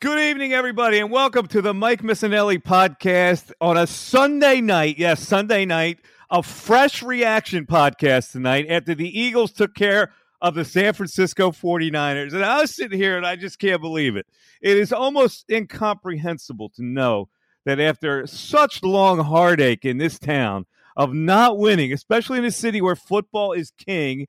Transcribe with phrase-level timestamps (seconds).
[0.00, 4.96] Good evening, everybody, and welcome to the Mike Missanelli podcast on a Sunday night.
[4.96, 5.98] Yes, Sunday night,
[6.30, 12.32] a fresh reaction podcast tonight after the Eagles took care of the San Francisco 49ers.
[12.32, 14.26] And I was sitting here and I just can't believe it.
[14.62, 17.28] It is almost incomprehensible to know
[17.66, 20.64] that after such long heartache in this town
[20.96, 24.28] of not winning, especially in a city where football is king,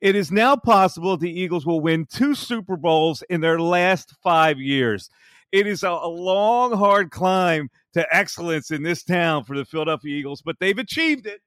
[0.00, 4.58] it is now possible the Eagles will win two Super Bowls in their last five
[4.58, 5.10] years.
[5.50, 10.42] It is a, long, hard climb to excellence in this town for the Philadelphia Eagles,
[10.42, 11.40] but they've achieved it.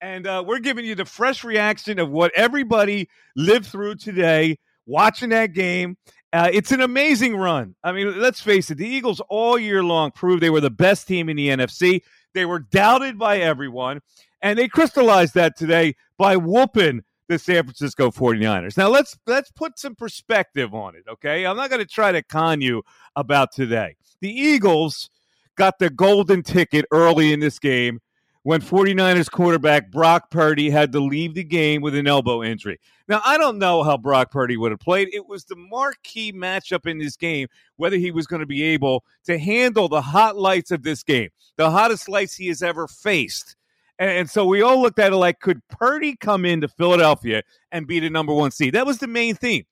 [0.00, 5.30] And uh, we're giving you the fresh reaction of what everybody lived through today watching
[5.30, 5.96] that game.
[6.32, 7.74] Uh, it's an amazing run.
[7.82, 11.08] I mean, let's face it, the Eagles all year long proved they were the best
[11.08, 12.02] team in the NFC.
[12.34, 14.02] They were doubted by everyone,
[14.42, 18.76] and they crystallized that today by whooping the San Francisco 49ers.
[18.76, 21.46] Now let's let's put some perspective on it, okay?
[21.46, 22.82] I'm not going to try to con you
[23.16, 23.96] about today.
[24.20, 25.10] The Eagles
[25.56, 28.00] got the golden ticket early in this game
[28.44, 32.80] when 49ers quarterback Brock Purdy had to leave the game with an elbow injury.
[33.06, 35.08] Now, I don't know how Brock Purdy would have played.
[35.12, 39.04] It was the marquee matchup in this game, whether he was going to be able
[39.24, 43.56] to handle the hot lights of this game, the hottest lights he has ever faced.
[43.98, 47.42] And, and, so we all looked at it like, could Purdy come into Philadelphia
[47.72, 48.74] and be the number one seed?
[48.74, 49.64] That was the main theme.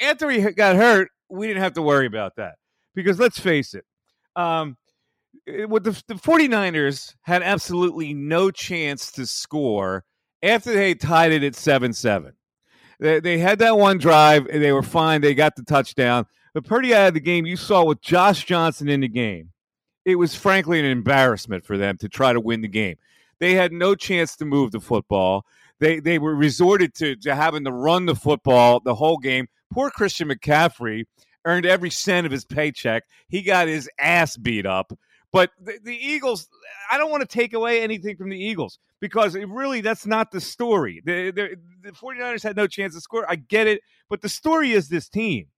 [0.00, 2.56] After he got hurt, we didn't have to worry about that
[2.94, 3.84] because let's face it,
[4.36, 4.76] um,
[5.68, 10.04] with the, the 49ers had absolutely no chance to score
[10.42, 12.32] after they tied it at 7 7.
[13.00, 15.20] They, they had that one drive and they were fine.
[15.20, 16.26] They got the touchdown.
[16.52, 19.50] But Purdy out of the game, you saw with Josh Johnson in the game,
[20.04, 22.96] it was frankly an embarrassment for them to try to win the game.
[23.44, 25.44] They had no chance to move the football.
[25.78, 29.48] They they were resorted to, to having to run the football the whole game.
[29.70, 31.04] Poor Christian McCaffrey
[31.44, 33.02] earned every cent of his paycheck.
[33.28, 34.98] He got his ass beat up.
[35.30, 36.48] But the, the Eagles,
[36.90, 40.40] I don't want to take away anything from the Eagles because really that's not the
[40.40, 41.02] story.
[41.04, 43.26] The, the, the 49ers had no chance to score.
[43.28, 43.82] I get it.
[44.08, 45.48] But the story is this team.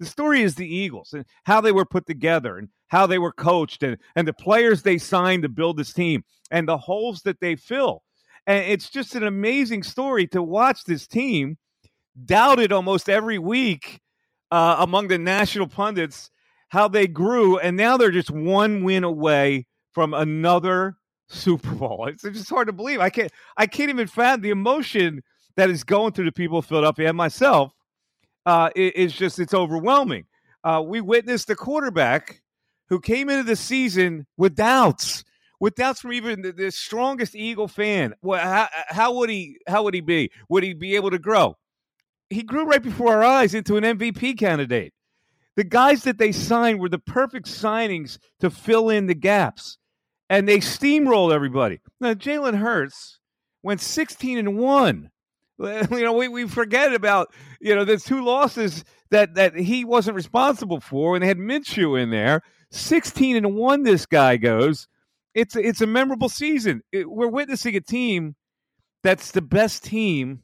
[0.00, 3.32] The story is the Eagles and how they were put together and how they were
[3.32, 7.40] coached and, and the players they signed to build this team and the holes that
[7.40, 8.02] they fill.
[8.46, 11.58] And it's just an amazing story to watch this team
[12.24, 14.00] doubted almost every week
[14.50, 16.30] uh, among the national pundits
[16.68, 17.58] how they grew.
[17.58, 20.96] And now they're just one win away from another
[21.28, 22.06] Super Bowl.
[22.06, 23.00] It's just hard to believe.
[23.00, 25.22] I can't I can't even fathom the emotion
[25.56, 27.72] that is going through the people of Philadelphia and myself.
[28.44, 30.26] Uh, it, it's just it's overwhelming.
[30.62, 32.42] Uh, we witnessed the quarterback
[32.88, 35.24] who came into the season with doubts,
[35.60, 38.14] with doubts from even the, the strongest Eagle fan.
[38.22, 39.58] Well, how, how would he?
[39.66, 40.30] How would he be?
[40.48, 41.56] Would he be able to grow?
[42.30, 44.92] He grew right before our eyes into an MVP candidate.
[45.56, 49.78] The guys that they signed were the perfect signings to fill in the gaps,
[50.28, 51.80] and they steamrolled everybody.
[52.00, 53.20] Now, Jalen Hurts
[53.62, 55.10] went 16 and one.
[55.58, 57.32] You know, we, we forget about
[57.62, 61.98] you know the two losses that that he wasn't responsible for, and they had Minshew
[61.98, 62.42] in there.
[62.70, 64.88] 16 and 1 this guy goes.
[65.34, 66.82] It's it's a memorable season.
[66.92, 68.36] It, we're witnessing a team
[69.02, 70.42] that's the best team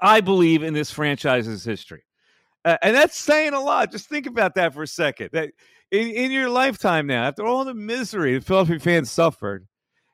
[0.00, 2.04] I believe in this franchise's history.
[2.64, 3.90] Uh, and that's saying a lot.
[3.90, 5.30] Just think about that for a second.
[5.32, 5.50] That
[5.90, 9.66] in, in your lifetime now, after all the misery the Philadelphia fans suffered,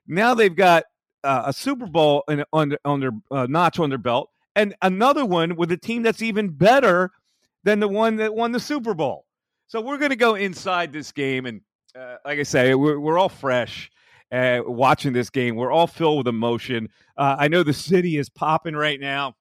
[0.06, 0.84] now they've got
[1.24, 5.56] uh, a Super Bowl in, on their uh, notch on their belt, and another one
[5.56, 7.10] with a team that's even better
[7.64, 9.26] than the one that won the Super Bowl.
[9.68, 11.60] So we're going to go inside this game, and
[11.94, 13.90] uh, like I say, we're, we're all fresh.
[14.32, 16.88] Uh, watching this game, we're all filled with emotion.
[17.16, 19.34] Uh, I know the city is popping right now.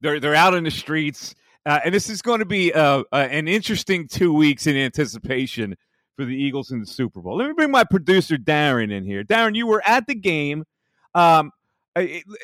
[0.00, 1.34] They're they're out in the streets,
[1.66, 5.76] uh, and this is going to be uh, an interesting two weeks in anticipation
[6.16, 7.36] for the Eagles in the Super Bowl.
[7.36, 9.22] Let me bring my producer Darren in here.
[9.24, 10.64] Darren, you were at the game.
[11.14, 11.50] Um,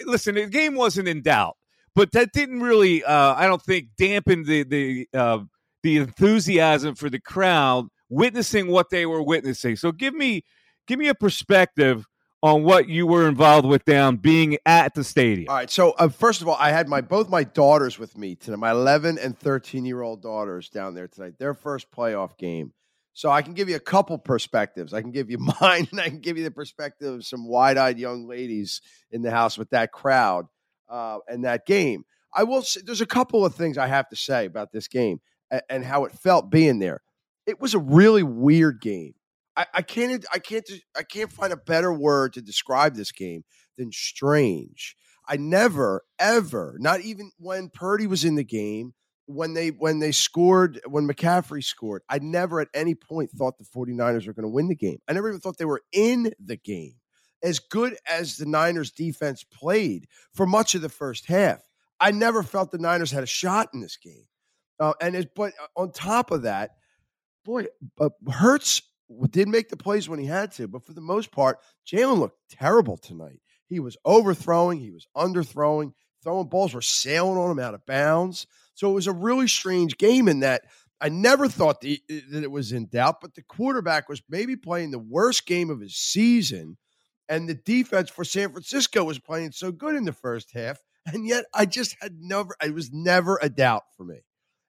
[0.04, 1.56] listen, the game wasn't in doubt,
[1.94, 5.38] but that didn't really, uh, I don't think, dampen the the uh,
[5.86, 9.76] the enthusiasm for the crowd witnessing what they were witnessing.
[9.76, 10.42] So give me
[10.88, 12.04] give me a perspective
[12.42, 15.48] on what you were involved with down being at the stadium.
[15.48, 15.70] All right.
[15.70, 18.56] So uh, first of all, I had my both my daughters with me tonight.
[18.56, 21.34] My 11 and 13 year old daughters down there tonight.
[21.38, 22.72] Their first playoff game.
[23.12, 24.92] So I can give you a couple perspectives.
[24.92, 27.78] I can give you mine, and I can give you the perspective of some wide
[27.78, 28.80] eyed young ladies
[29.12, 30.46] in the house with that crowd
[30.88, 32.04] uh, and that game.
[32.34, 32.62] I will.
[32.62, 35.20] Say, there's a couple of things I have to say about this game
[35.68, 37.02] and, how it felt being there.
[37.46, 39.14] It was a really weird game.
[39.56, 43.44] I, I can't I can't I can't find a better word to describe this game
[43.78, 44.96] than strange.
[45.28, 48.94] I never ever, not even when Purdy was in the game,
[49.26, 53.64] when they when they scored, when McCaffrey scored, I never at any point thought the
[53.64, 54.98] 49ers were going to win the game.
[55.08, 56.94] I never even thought they were in the game.
[57.42, 61.60] As good as the Niners defense played for much of the first half,
[62.00, 64.26] I never felt the Niners had a shot in this game.
[64.78, 66.72] Uh, and it, but uh, on top of that,
[67.44, 67.66] boy,
[68.00, 68.82] uh, Hurts
[69.30, 72.38] did make the plays when he had to, but for the most part, Jalen looked
[72.50, 73.40] terrible tonight.
[73.66, 75.92] He was overthrowing, he was underthrowing,
[76.22, 78.46] throwing balls were sailing on him out of bounds.
[78.74, 80.62] So it was a really strange game in that
[81.00, 84.90] I never thought the, that it was in doubt, but the quarterback was maybe playing
[84.90, 86.78] the worst game of his season,
[87.28, 91.26] and the defense for San Francisco was playing so good in the first half, and
[91.26, 94.20] yet I just had never, it was never a doubt for me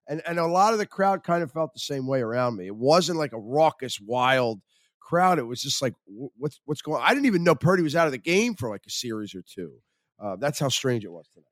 [0.07, 2.67] and and a lot of the crowd kind of felt the same way around me.
[2.67, 4.59] It wasn't like a raucous, wild
[4.99, 5.39] crowd.
[5.39, 7.01] It was just like, what's what's going?
[7.01, 7.07] on?
[7.07, 9.41] I didn't even know Purdy was out of the game for like a series or
[9.41, 9.73] two.
[10.19, 11.45] Uh, that's how strange it was tonight.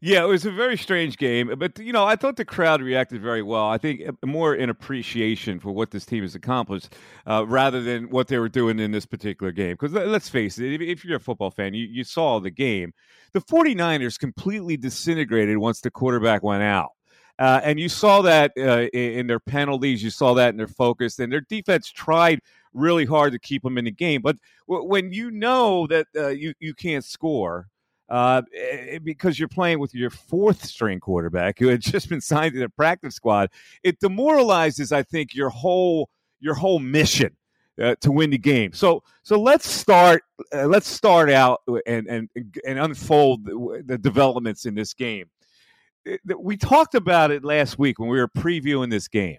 [0.00, 3.22] Yeah, it was a very strange game, but you know, I thought the crowd reacted
[3.22, 3.64] very well.
[3.64, 6.94] I think uh, more in appreciation for what this team has accomplished,
[7.26, 9.78] uh, rather than what they were doing in this particular game.
[9.80, 12.92] Because let's face it, if, if, you're a football fan, you, you saw the game.
[13.32, 16.90] The 49ers completely disintegrated once the quarterback went out.
[17.38, 20.02] Uh, and you saw that uh, in their penalties.
[20.02, 21.18] You saw that in their focus.
[21.18, 22.40] And their defense tried
[22.72, 24.22] really hard to keep them in the game.
[24.22, 24.36] But
[24.68, 27.68] w- when you know that uh, you, you can't score,
[28.08, 32.54] uh, eh, because you're playing with your fourth string quarterback who had just been signed
[32.54, 33.50] to the practice squad,
[33.82, 36.10] it demoralizes, I think, your whole
[36.40, 37.36] your whole mission.
[37.76, 38.72] Uh, to win the game.
[38.72, 40.22] So so let's start
[40.54, 42.28] uh, let's start out and and
[42.64, 45.28] and unfold the, the, developments in this game
[46.06, 49.38] Eh, we talked about it last week when we were previewing this game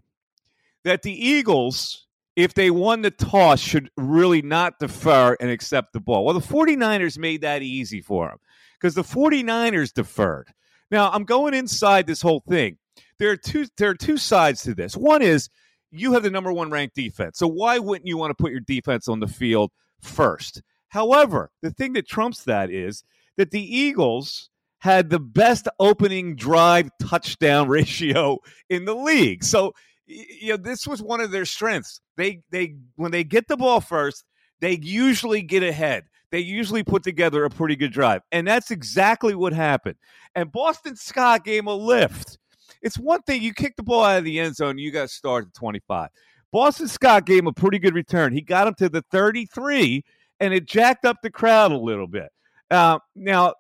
[0.84, 6.00] that the Eagles, if they won the toss, should really not defer and accept the
[6.00, 6.26] ball.
[6.26, 8.38] Well, the 49ers made that easy for them
[8.80, 10.54] because the 49ers deferred.
[10.92, 12.78] Now, I'm going inside this whole thing.
[13.18, 14.96] There are two there are two sides to this.
[14.96, 15.50] One is
[15.92, 17.38] you have the number 1 ranked defense.
[17.38, 19.72] So why wouldn't you want to put your defense on the field
[20.02, 20.62] first?
[20.90, 23.04] However, the thing that trumps that is
[23.38, 24.50] that the Eagles
[24.86, 28.38] had the best opening drive touchdown ratio
[28.70, 29.44] in the league.
[29.44, 29.74] So,
[30.06, 32.00] you know, this was one of their strengths.
[32.18, 34.26] They they when they get the ball first,
[34.62, 36.04] they usually get ahead.
[36.30, 38.22] They usually put together a pretty good drive.
[38.32, 39.96] And that's exactly what happened.
[40.36, 42.38] And Boston Scott gave a lift.
[42.84, 45.08] It's one thing you kick the ball out of the end zone, you got to
[45.08, 46.10] start at 25.
[46.52, 48.34] Boston Scott gave him a pretty good return.
[48.34, 50.04] He got him to the 33,
[50.40, 52.30] and it jacked up the crowd a little bit.
[52.72, 53.54] Uh, now,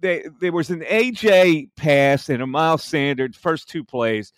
[0.00, 4.32] they, there was an AJ pass and a Miles Sanders first two plays,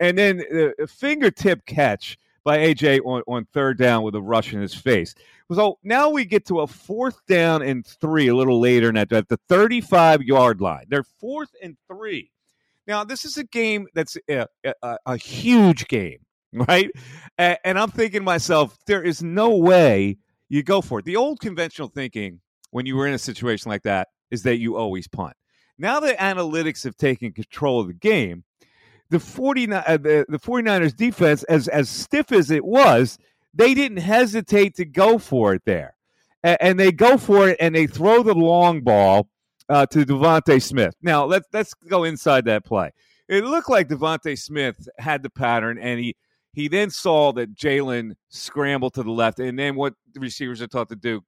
[0.00, 0.42] and then
[0.78, 5.14] a fingertip catch by AJ on, on third down with a rush in his face.
[5.52, 9.12] So now we get to a fourth down and three a little later in that
[9.12, 10.86] at the 35 yard line.
[10.88, 12.30] They're fourth and three.
[12.86, 16.18] Now, this is a game that's a, a, a huge game,
[16.52, 16.90] right?
[17.38, 21.04] And, and I'm thinking to myself, there is no way you go for it.
[21.04, 24.76] The old conventional thinking when you were in a situation like that is that you
[24.76, 25.34] always punt.
[25.78, 28.44] Now that analytics have taken control of the game,
[29.08, 33.18] the 49 uh, the, the 49ers defense as as stiff as it was,
[33.54, 35.96] they didn't hesitate to go for it there.
[36.44, 39.28] A- and they go for it and they throw the long ball
[39.68, 40.94] uh, to DeVonta Smith.
[41.02, 42.90] Now, let's let's go inside that play.
[43.28, 46.14] It looked like DeVonta Smith had the pattern and he
[46.52, 50.66] he then saw that Jalen scrambled to the left, and then what the receivers are
[50.66, 51.22] taught to do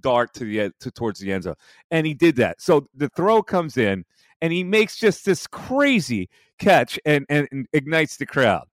[0.00, 1.54] dart to the to, towards the end zone,
[1.90, 2.60] and he did that.
[2.60, 4.04] So the throw comes in,
[4.40, 6.28] and he makes just this crazy
[6.58, 8.66] catch and and, and ignites the crowd.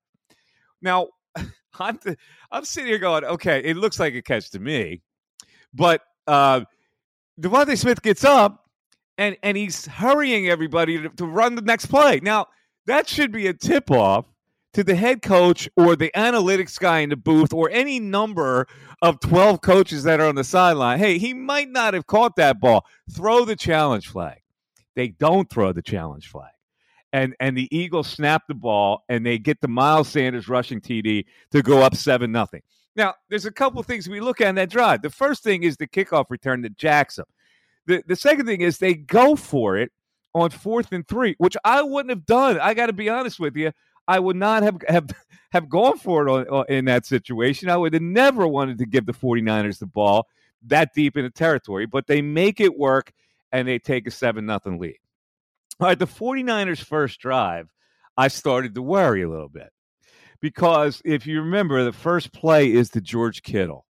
[0.81, 1.09] Now,
[1.79, 2.17] I'm th-
[2.51, 5.01] I'm sitting here going, okay, it looks like a catch to me,
[5.73, 6.61] but uh,
[7.39, 8.63] DeVonta Smith gets up
[9.17, 12.19] and and he's hurrying everybody to, to run the next play.
[12.21, 12.47] Now
[12.85, 14.25] that should be a tip off
[14.73, 18.67] to the head coach or the analytics guy in the booth or any number
[19.01, 20.99] of 12 coaches that are on the sideline.
[20.99, 22.85] Hey, he might not have caught that ball.
[23.11, 24.41] Throw the challenge flag.
[24.95, 26.51] They don't throw the challenge flag.
[27.11, 31.25] And and the Eagles snap the ball and they get the Miles Sanders rushing TD
[31.51, 32.61] to go up 7 nothing.
[32.95, 35.01] Now, there's a couple things we look at in that drive.
[35.01, 37.25] The first thing is the kickoff return to Jackson.
[37.85, 39.91] The the second thing is they go for it
[40.33, 42.59] on fourth and three, which I wouldn't have done.
[42.59, 43.71] I got to be honest with you.
[44.07, 45.09] I would not have have,
[45.51, 47.69] have gone for it on, on, in that situation.
[47.69, 50.27] I would have never wanted to give the 49ers the ball
[50.65, 53.11] that deep in the territory, but they make it work
[53.51, 54.97] and they take a 7 nothing lead.
[55.79, 57.69] All right, the 49ers' first drive,
[58.15, 59.71] I started to worry a little bit
[60.39, 63.85] because if you remember, the first play is to George Kittle,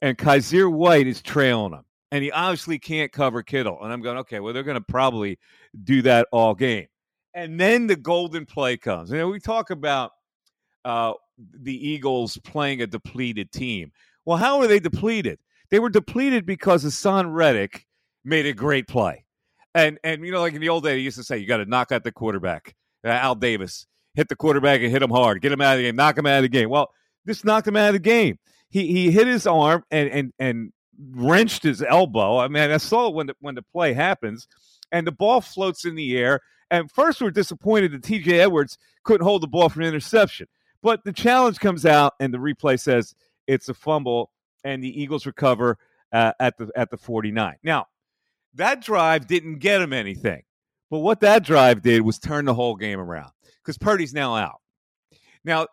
[0.00, 3.78] and Kyzir White is trailing him and he obviously can't cover Kittle.
[3.82, 5.38] And I'm going, okay, well, they're going to probably
[5.84, 6.86] do that all game.
[7.34, 9.10] And then the golden play comes.
[9.12, 10.12] And we talk about
[10.84, 13.92] uh, the Eagles playing a depleted team.
[14.24, 15.38] Well, how are they depleted?
[15.70, 17.86] They were depleted because Haason Reddick
[18.24, 19.24] made a great play.
[19.74, 21.58] And, and you know, like in the old days, he used to say, you got
[21.58, 22.74] to knock out the quarterback.
[23.04, 25.84] Uh, Al Davis, hit the quarterback and hit him hard, get him out of the
[25.84, 26.70] game, knock him out of the game.
[26.70, 26.90] Well,
[27.24, 28.38] this knocked him out of the game.
[28.70, 30.72] He, he hit his arm and, and, and
[31.10, 32.38] wrenched his elbow.
[32.38, 34.48] I mean, I saw it when the, when the play happens,
[34.90, 36.40] and the ball floats in the air.
[36.70, 38.40] And first, we're disappointed that T.J.
[38.40, 40.46] Edwards couldn't hold the ball for an interception.
[40.82, 43.14] But the challenge comes out, and the replay says
[43.46, 44.30] it's a fumble,
[44.64, 45.78] and the Eagles recover
[46.12, 47.56] uh, at the at the 49.
[47.62, 47.86] Now,
[48.54, 50.42] that drive didn't get him anything,
[50.90, 53.30] but what that drive did was turn the whole game around
[53.62, 54.60] because Purdy's now out.
[55.44, 55.66] Now,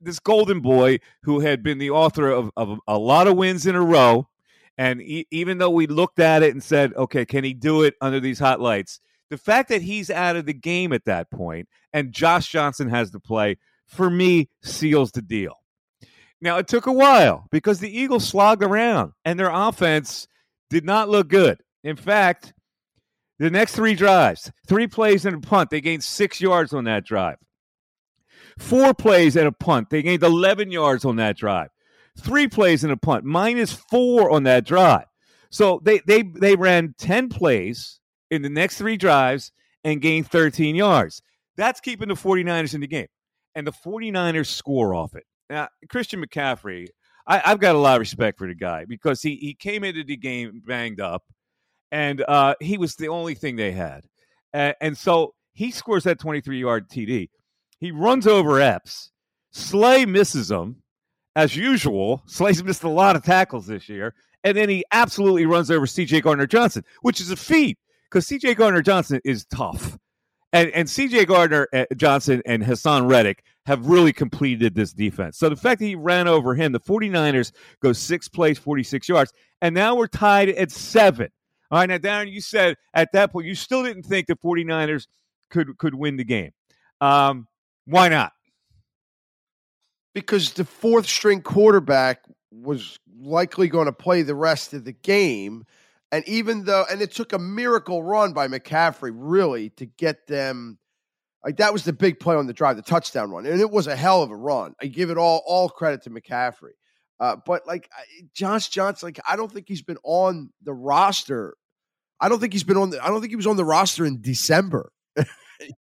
[0.00, 3.74] this golden boy who had been the author of, of a lot of wins in
[3.74, 4.28] a row
[4.76, 8.18] and even though we looked at it and said, okay, can he do it under
[8.18, 9.00] these hot lights?
[9.34, 13.10] The fact that he's out of the game at that point and Josh Johnson has
[13.10, 15.56] to play, for me, seals the deal.
[16.40, 20.28] Now, it took a while because the Eagles slogged around and their offense
[20.70, 21.58] did not look good.
[21.82, 22.54] In fact,
[23.40, 27.04] the next three drives, three plays and a punt, they gained six yards on that
[27.04, 27.38] drive.
[28.56, 31.70] Four plays and a punt, they gained 11 yards on that drive
[32.16, 35.06] three plays in a punt, minus four on that drive.
[35.50, 37.98] So they they they ran 10 plays
[38.30, 39.52] in the next three drives
[39.84, 41.22] and gain 13 yards.
[41.56, 43.06] That's keeping the 49ers in the game.
[43.54, 45.24] And the 49ers score off it.
[45.48, 46.88] Now, Christian McCaffrey,
[47.26, 50.02] I, have got a lot of respect for the guy because he, he came into
[50.02, 51.22] the game banged up
[51.92, 54.04] and uh, he was the only thing they had.
[54.52, 57.28] And, and so he scores that 23 yard TD.
[57.78, 59.12] He runs over Epps.
[59.52, 60.82] Slay misses him
[61.36, 64.14] as usual, Slay's missed a lot of tackles this year.
[64.44, 67.78] And then he absolutely runs over CJ Gardner Johnson, which is a feat
[68.14, 69.98] because CJ Gardner Johnson is tough.
[70.52, 75.36] And, and CJ Gardner uh, Johnson and Haason Reddick have really completed this defense.
[75.36, 77.50] So the fact that he ran over him, the 49ers
[77.82, 81.28] go six plays, 46 yards, and now we're tied at seven.
[81.72, 85.08] All right, now, Darren, you said at that point you still didn't think the 49ers
[85.50, 86.52] could could win the game.
[87.00, 87.48] Um,
[87.86, 88.32] why not?
[90.14, 95.64] because the fourth string quarterback was likely going to play the rest of the game.
[96.14, 100.78] And even though, and it took a miracle run by McCaffrey, really, to get them.
[101.44, 103.88] Like that was the big play on the drive, the touchdown run, and it was
[103.88, 104.76] a hell of a run.
[104.80, 106.70] I give it all all credit to McCaffrey.
[107.18, 107.90] Uh, but like
[108.32, 111.56] Josh Johnson, like I don't think he's been on the roster.
[112.20, 112.90] I don't think he's been on.
[112.90, 114.92] The, I don't think he was on the roster in December.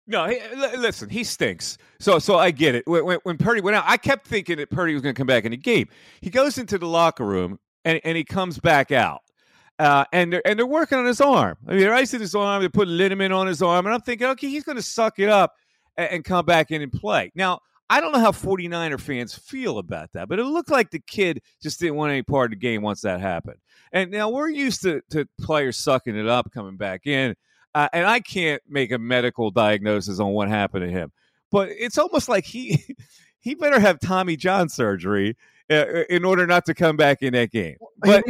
[0.08, 0.40] No, he,
[0.78, 1.80] listen, he stinks.
[2.00, 2.84] So, so I get it.
[2.86, 5.46] When, when Purdy went out, I kept thinking that Purdy was going to come back
[5.46, 5.88] in the game.
[6.22, 9.22] He goes into the locker room and, and he comes back out.
[9.78, 11.58] Uh, and they're and they're working on his arm.
[11.68, 12.62] I mean, they're icing his arm.
[12.62, 15.30] They put liniment on his arm, and I'm thinking, okay, he's going to suck it
[15.30, 15.54] up
[15.98, 17.32] and, and, come back in and play.
[17.36, 21.02] Now, I don't know how 49er fans feel about that, but it looked like the
[21.06, 23.58] kid just didn't want any part of the game once that happened.
[23.92, 27.36] And now we're used to, to players sucking it up, coming back in.
[27.76, 31.12] Uh, and I can't make a medical diagnosis on what happened to him,
[31.52, 32.82] but it's almost like he
[33.42, 35.36] he better have Tommy John surgery
[35.70, 37.78] uh, uh in order not to come back in that game.
[38.00, 38.24] But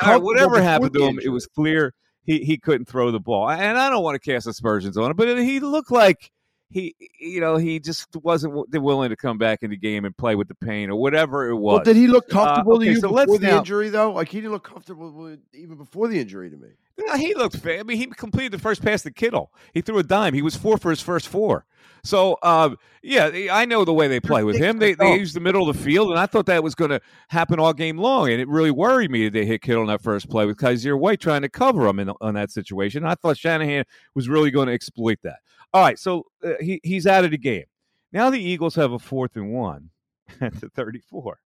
[0.00, 3.50] uh, whatever happened to him, it was clear he, he couldn't throw the ball.
[3.50, 6.30] And I don't want to cast aspersions on him, but he looked like
[6.70, 10.34] he, you know, he just wasn't willing to come back in the game and play
[10.34, 11.76] with the pain or whatever it was.
[11.76, 14.12] Well, did he look comfortable Uh, okay, to you so before the now- injury, though?
[14.12, 16.70] Like he didn't look comfortable even before the injury to me.
[16.96, 17.80] No, he looked fair.
[17.80, 19.52] I mean, he completed the first pass to Kittle.
[19.72, 20.32] He threw a dime.
[20.34, 21.66] He was four for his first four.
[22.04, 24.78] So, um, yeah, I know the way they play with him.
[24.78, 27.00] They, they use the middle of the field, and I thought that was going to
[27.28, 28.30] happen all game long.
[28.30, 30.98] And it really worried me that they hit Kittle on that first play with Kyzir
[30.98, 33.04] White trying to cover him in on that situation.
[33.04, 33.84] I thought Shanahan
[34.14, 35.38] was really going to exploit that.
[35.72, 37.64] All right, so uh, he, he's out of the game.
[38.12, 39.90] Now the Eagles have a fourth and one
[40.40, 41.38] at the 34.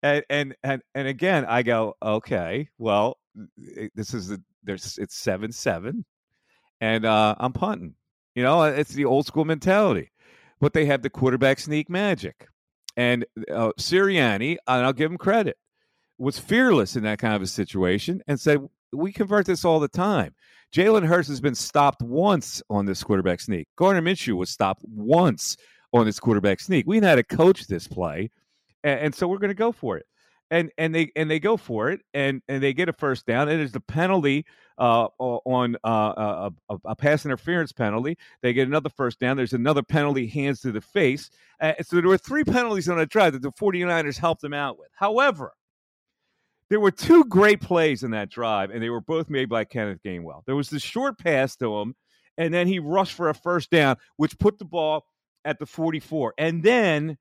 [0.00, 3.18] And, and and and again, I go, okay, well,
[3.96, 6.04] this is the there's it's seven seven,
[6.80, 7.94] and uh, I'm punting.
[8.34, 10.12] You know, it's the old school mentality,
[10.60, 12.46] but they have the quarterback sneak magic,
[12.96, 15.56] and uh, Sirianni, and I'll give him credit,
[16.18, 18.60] was fearless in that kind of a situation and said,
[18.92, 20.34] "We convert this all the time."
[20.72, 23.68] Jalen Hurts has been stopped once on this quarterback sneak.
[23.76, 25.56] Gardner Minshew was stopped once
[25.94, 26.86] on this quarterback sneak.
[26.86, 28.30] We know how to coach this play,
[28.84, 30.04] and, and so we're going to go for it.
[30.50, 33.48] And and they and they go for it, and and they get a first down.
[33.48, 34.46] And there's the penalty
[34.78, 38.16] uh, on uh, a, a, a pass interference penalty.
[38.42, 39.36] They get another first down.
[39.36, 41.30] There's another penalty, hands to the face.
[41.60, 44.78] Uh, so there were three penalties on a drive that the 49ers helped them out
[44.78, 44.88] with.
[44.94, 45.52] However,
[46.70, 50.02] there were two great plays in that drive, and they were both made by Kenneth
[50.04, 50.44] Gainwell.
[50.46, 51.94] There was the short pass to him,
[52.36, 55.06] and then he rushed for a first down, which put the ball
[55.44, 56.34] at the 44.
[56.38, 57.16] And then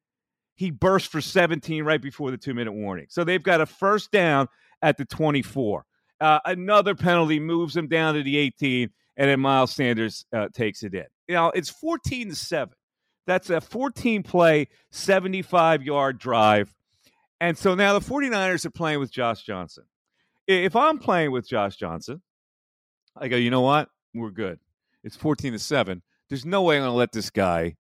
[0.58, 3.06] he burst for 17 right before the two minute warning.
[3.10, 4.48] So they've got a first down
[4.82, 5.86] at the 24.
[6.20, 10.82] Uh, another penalty moves them down to the 18, and then Miles Sanders uh, takes
[10.84, 11.06] it in.
[11.30, 12.74] Know, it's 14 to 7.
[13.28, 16.74] That's a 14 play, 75 yard drive.
[17.40, 19.84] And so now the 49ers are playing with Josh Johnson.
[20.48, 22.22] If I'm playing with Josh Johnson,
[23.16, 23.90] I go, you know what?
[24.16, 24.60] We're good.
[25.04, 26.02] It's 14 to 7.
[26.30, 27.76] There's no way I'm going to let this guy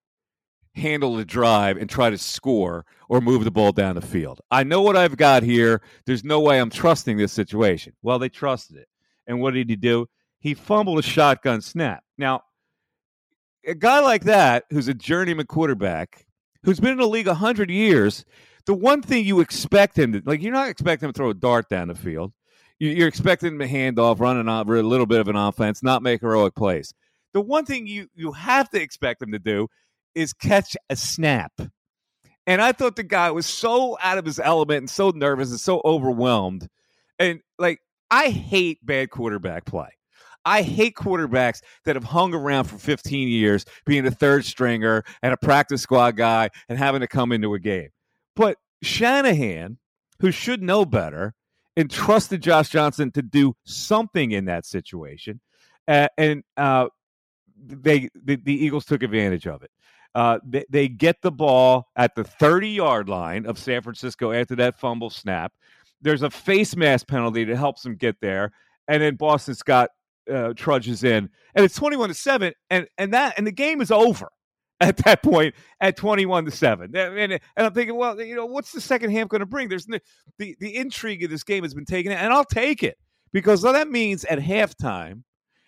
[0.78, 4.40] handle the drive and try to score or move the ball down the field.
[4.52, 5.82] I know what I've got here.
[6.06, 7.94] There's no way I'm trusting this situation.
[8.02, 8.88] Well, they trusted it.
[9.28, 10.08] And what did he do?
[10.40, 12.04] He fumbled a shotgun snap.
[12.18, 12.42] Now,
[13.66, 16.26] a guy like that, who's a journeyman quarterback,
[16.64, 18.24] who's been in the league 100 years,
[18.66, 21.34] the one thing you expect him to, like, you're not expecting him to throw a
[21.34, 22.34] dart down the field.
[22.80, 25.82] You- You're expecting him to hand off, run an, a little bit of an offense,
[25.82, 26.94] not make heroic plays.
[27.34, 29.68] The one thing you, you have to expect him to do
[30.18, 31.54] is catch a snap.
[32.46, 35.60] And I thought the guy was so out of his element and so nervous and
[35.60, 36.68] so overwhelmed.
[37.20, 39.90] And like, I hate bad quarterback play.
[40.46, 45.34] I hate quarterbacks that have hung around for 15 years being a third stringer and
[45.34, 47.90] a practice squad guy and having to come into a game.
[48.34, 49.78] But Shanahan,
[50.20, 51.34] who should know better,
[51.76, 55.42] entrusted Josh Johnson to do something in that situation.
[55.86, 56.88] Uh, and uh,
[57.62, 59.72] they the, the Eagles took advantage of it.
[60.18, 64.56] Uh, they, they get the ball at the 30 yard line of San Francisco after
[64.56, 65.54] that fumble snap.
[66.02, 68.52] There's a face mask penalty that helps them get there,
[68.88, 69.92] and then Boston Scott
[70.28, 73.92] uh, trudges in, and it's 21 to seven, and and that and the game is
[73.92, 74.30] over
[74.80, 78.72] at that point at 21 to 7 and, and i'm thinking well you know what's
[78.72, 80.00] the second half going to bring there's n-
[80.38, 82.96] the the intrigue of this game has been taken and i'll take it
[83.34, 85.24] because well, that means at halftime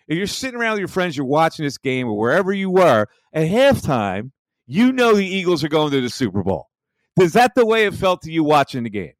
[0.06, 3.08] if you're sitting around with your friends you're watching this game or wherever you were
[3.32, 4.30] at halftime
[4.70, 6.68] you know the eagles are going to the super bowl
[7.20, 9.12] is that the way it felt to you watching the game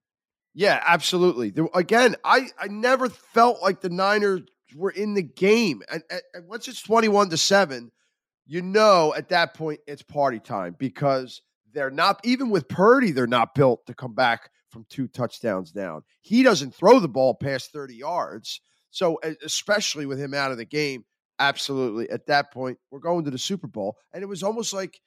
[0.55, 1.51] Yeah, absolutely.
[1.51, 4.43] There, again, I, I never felt like the Niners
[4.75, 5.83] were in the game.
[5.91, 7.91] And, and, once it's 21 to 7,
[8.47, 11.41] you know at that point it's party time because
[11.73, 16.03] they're not, even with Purdy, they're not built to come back from two touchdowns down.
[16.21, 18.61] He doesn't throw the ball past 30 yards.
[18.91, 21.05] So, especially with him out of the game,
[21.39, 22.11] absolutely.
[22.11, 23.97] At that point, we're going to the Super Bowl.
[24.13, 25.01] And it was almost like,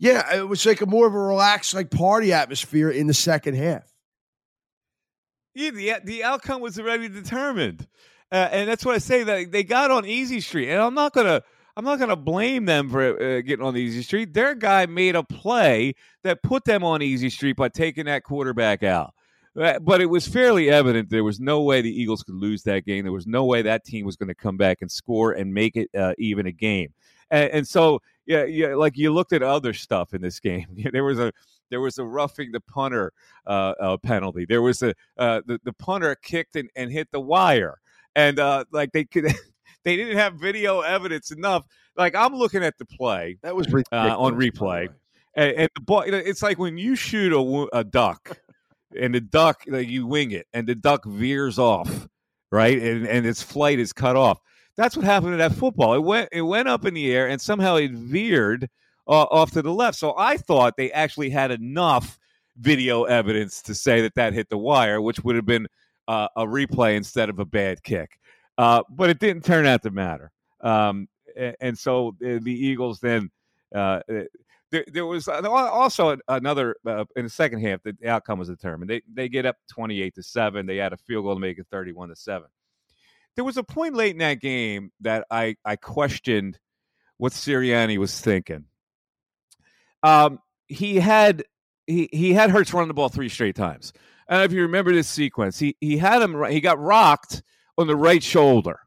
[0.00, 3.54] yeah, it was like a more of a relaxed, like party atmosphere in the second
[3.54, 3.84] half.
[5.54, 7.86] Yeah, the the outcome was already determined,
[8.32, 11.12] uh, and that's what I say that they got on easy street, and I'm not
[11.12, 11.42] gonna
[11.76, 14.32] I'm not gonna blame them for uh, getting on the easy street.
[14.32, 18.82] Their guy made a play that put them on easy street by taking that quarterback
[18.82, 19.12] out.
[19.60, 22.86] Uh, But it was fairly evident there was no way the Eagles could lose that
[22.86, 23.04] game.
[23.04, 25.76] There was no way that team was going to come back and score and make
[25.76, 26.94] it uh, even a game.
[27.30, 30.66] And, and so, yeah, yeah, like you looked at other stuff in this game.
[30.92, 31.32] there was a
[31.70, 33.12] there was a roughing the punter
[33.46, 34.44] uh, uh, penalty.
[34.44, 37.78] There was a uh, the the punter kicked and, and hit the wire,
[38.14, 39.32] and uh, like they could.
[39.82, 41.64] They didn't have video evidence enough.
[41.96, 44.90] Like I'm looking at the play That was uh, on replay,
[45.34, 46.02] and, and the ball.
[46.06, 48.38] It's like when you shoot a, a duck,
[48.98, 52.08] and the duck like you wing it, and the duck veers off,
[52.52, 54.38] right, and and its flight is cut off.
[54.76, 55.94] That's what happened to that football.
[55.94, 58.68] It went it went up in the air and somehow it veered
[59.06, 59.98] uh, off to the left.
[59.98, 62.18] So I thought they actually had enough
[62.58, 65.66] video evidence to say that that hit the wire, which would have been
[66.08, 68.18] uh, a replay instead of a bad kick.
[68.58, 70.30] Uh, but it didn't turn out to matter.
[70.60, 73.30] Um, and, and, so uh, the Eagles then.
[73.74, 74.24] Uh, uh,
[74.70, 77.82] there, there, was also another uh, in the second half.
[77.82, 78.88] The outcome was determined.
[78.88, 80.64] They they get up twenty eight to seven.
[80.64, 82.48] They had a field goal to make it thirty one to seven.
[83.36, 86.58] There was a point late in that game that I I questioned
[87.16, 88.64] what Sirianni was thinking.
[90.02, 90.38] Um,
[90.68, 91.44] he had
[91.86, 93.92] he he had Hurts run the ball three straight times.
[94.28, 97.42] And if you remember this sequence, he he had him he got rocked
[97.76, 98.80] on the right shoulder.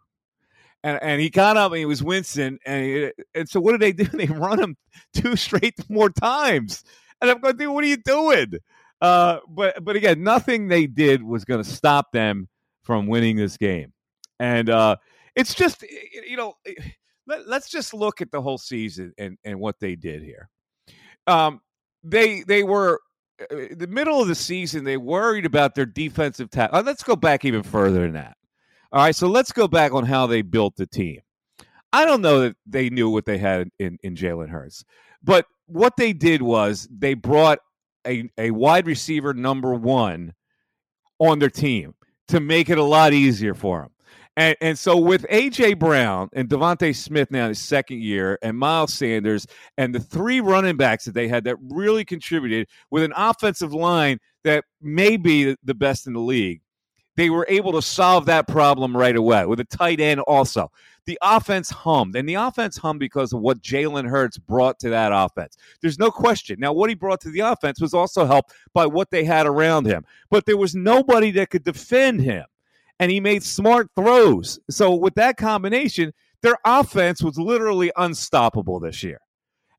[0.86, 2.60] And, and he got up and he was wincing.
[2.66, 4.06] And, he, and so what did they do?
[4.18, 4.76] They run him
[5.14, 6.84] two straight more times.
[7.22, 8.54] And I'm going, dude, what are you doing?
[9.00, 12.48] Uh, but but again, nothing they did was going to stop them
[12.84, 13.94] from winning this game.
[14.40, 14.98] And uh,
[15.36, 16.56] it's just you know,
[17.28, 20.50] let, us just look at the whole season and and what they did here.
[21.28, 21.62] Um,
[22.04, 23.00] they they were
[23.42, 24.84] uh, the middle of the season.
[24.84, 26.80] They worried about their defensive tackle.
[26.80, 28.38] Uh, let's go back even further than that.
[28.92, 31.22] All right, so let's go back on how they built the team.
[31.92, 34.84] I don't know that they knew what they had in in Jalen Hurts,
[35.24, 37.60] but what they did was they brought
[38.06, 40.34] a a wide receiver number one
[41.20, 41.94] on their team
[42.28, 43.92] to make it a lot easier for them.
[44.36, 48.58] And, and so with AJ Brown and DeVonta Smith now in his second year, and
[48.58, 49.46] Miles Sanders,
[49.78, 54.20] and the three running backs that they had that really contributed with an offensive line
[54.44, 56.62] that may be the best in the league,
[57.16, 60.72] they were able to solve that problem right away with a tight end also.
[61.06, 65.12] The offense hummed, and the offense hummed because of what Jalen Hurts brought to that
[65.14, 65.58] offense.
[65.82, 66.60] There's no question.
[66.60, 69.86] Now, what he brought to the offense was also helped by what they had around
[69.86, 72.46] him, but there was nobody that could defend him
[73.04, 74.58] and he made smart throws.
[74.70, 79.20] So with that combination, their offense was literally unstoppable this year,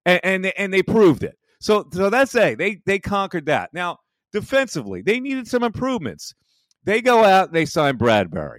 [0.04, 1.38] and and they, and they proved it.
[1.58, 3.70] So so that's a they they conquered that.
[3.72, 3.96] Now
[4.30, 6.34] defensively, they needed some improvements.
[6.84, 8.58] They go out and they sign Bradberry.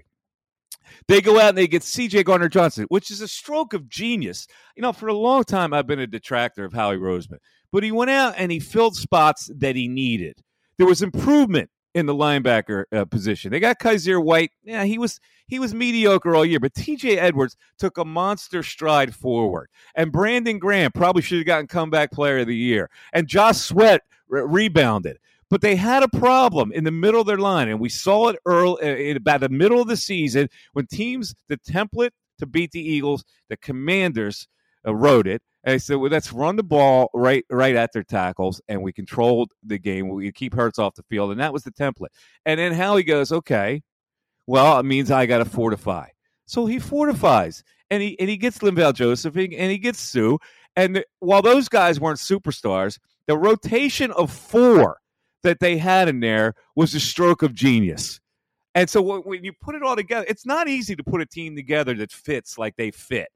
[1.07, 4.47] They go out and they get CJ Gardner Johnson, which is a stroke of genius.
[4.75, 7.37] You know, for a long time, I've been a detractor of Howie Roseman,
[7.71, 10.41] but he went out and he filled spots that he needed.
[10.79, 13.51] There was improvement in the linebacker uh, position.
[13.51, 14.51] They got Kyzir White.
[14.63, 19.15] Yeah, he was he was mediocre all year, but TJ Edwards took a monster stride
[19.15, 19.69] forward.
[19.95, 22.89] And Brandon Graham probably should have gotten comeback player of the year.
[23.13, 25.17] And Josh Sweat re- rebounded.
[25.49, 28.39] But they had a problem in the middle of their line, and we saw it
[28.45, 32.71] early uh, in about the middle of the season when teams the template to beat
[32.71, 34.47] the Eagles, the Commanders
[34.85, 38.03] uh, wrote it and I said, well, let's run the ball right right at their
[38.03, 40.07] tackles, and we controlled the game.
[40.09, 42.09] We keep Hurts off the field, and that was the template.
[42.45, 43.81] And then Howie goes, okay,
[44.45, 46.09] well, it means I got to fortify.
[46.45, 50.37] So he fortifies, and he and he gets Linval Joseph, and he gets Suh.
[50.75, 54.99] And while those guys weren't superstars, the rotation of four
[55.41, 58.19] that they had in there was a stroke of genius.
[58.75, 61.55] And so when you put it all together, it's not easy to put a team
[61.55, 63.29] together that fits like they fit.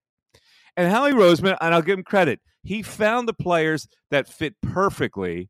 [0.77, 5.49] And Howie Roseman, and I'll give him credit, he found the players that fit perfectly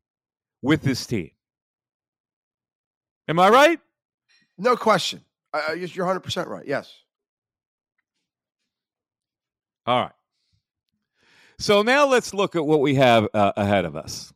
[0.62, 1.30] with this team.
[3.28, 3.80] Am I right?
[4.58, 5.22] No question.
[5.52, 6.66] I, you're 100% right.
[6.66, 6.92] Yes.
[9.86, 10.12] All right.
[11.58, 14.32] So now let's look at what we have uh, ahead of us.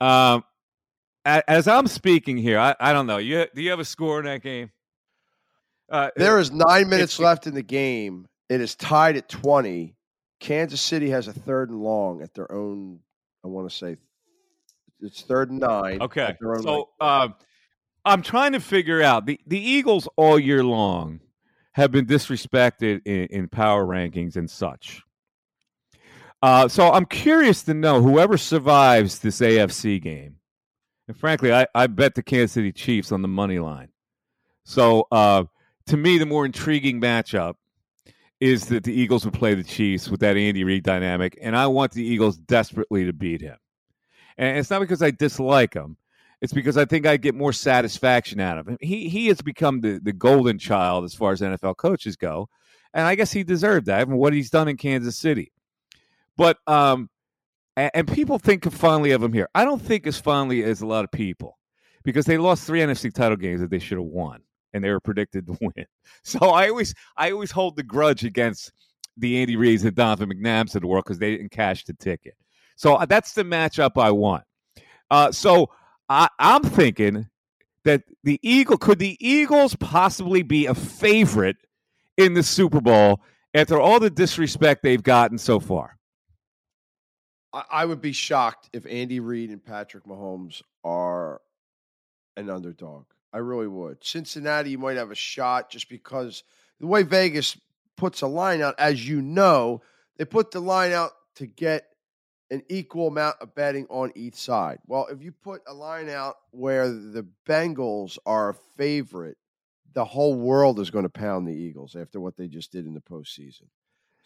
[0.00, 0.44] Um,
[1.24, 3.18] as I'm speaking here, I, I don't know.
[3.18, 4.70] You, do you have a score in that game?
[5.90, 8.26] Uh, there is nine minutes left in the game.
[8.48, 9.95] It is tied at 20.
[10.40, 13.00] Kansas City has a third and long at their own.
[13.44, 13.96] I want to say
[15.00, 16.02] it's third and nine.
[16.02, 17.28] Okay, so uh,
[18.04, 21.20] I'm trying to figure out the the Eagles all year long
[21.72, 25.02] have been disrespected in, in power rankings and such.
[26.42, 30.36] Uh, so I'm curious to know whoever survives this AFC game.
[31.08, 33.88] And frankly, I, I bet the Kansas City Chiefs on the money line.
[34.64, 35.44] So uh,
[35.86, 37.54] to me, the more intriguing matchup
[38.40, 41.66] is that the Eagles would play the Chiefs with that Andy Reid dynamic, and I
[41.66, 43.56] want the Eagles desperately to beat him.
[44.36, 45.96] And it's not because I dislike him;
[46.42, 48.76] it's because I think I get more satisfaction out of him.
[48.80, 52.48] He he has become the the golden child as far as NFL coaches go,
[52.92, 54.08] and I guess he deserved that.
[54.08, 55.52] what he's done in Kansas City,
[56.36, 57.08] but um,
[57.76, 59.48] and, and people think fondly of him here.
[59.54, 61.58] I don't think as fondly as a lot of people
[62.04, 64.42] because they lost three NFC title games that they should have won
[64.76, 65.86] and they were predicted to win.
[66.22, 68.72] So I always I always hold the grudge against
[69.16, 72.34] the Andy Reids and Donovan McNabbs of the world because they didn't cash the ticket.
[72.76, 74.44] So uh, that's the matchup I want.
[75.10, 75.70] Uh, so
[76.08, 77.26] I, I'm thinking
[77.84, 81.56] that the Eagle could the Eagles possibly be a favorite
[82.16, 83.22] in the Super Bowl
[83.54, 85.96] after all the disrespect they've gotten so far?
[87.70, 91.40] I would be shocked if Andy Reid and Patrick Mahomes are
[92.36, 93.06] an underdog.
[93.32, 94.04] I really would.
[94.04, 96.42] Cincinnati, you might have a shot just because
[96.80, 97.58] the way Vegas
[97.96, 99.82] puts a line out, as you know,
[100.16, 101.84] they put the line out to get
[102.50, 104.78] an equal amount of betting on each side.
[104.86, 109.36] Well, if you put a line out where the Bengals are a favorite,
[109.94, 112.94] the whole world is going to pound the Eagles after what they just did in
[112.94, 113.64] the postseason.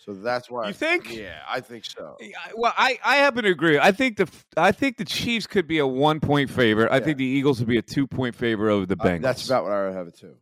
[0.03, 1.15] So that's why you I, think?
[1.15, 2.17] Yeah, I think so.
[2.57, 3.79] Well, I, I happen to agree.
[3.79, 6.91] I think the I think the Chiefs could be a one point favorite.
[6.91, 9.21] I think the Eagles would be a two point favorite over the Uh, Bengals.
[9.23, 10.37] that's about what I would have it too.